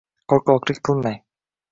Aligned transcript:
Qo‘rqoqlik 0.31 0.81
qilmang... 0.89 1.19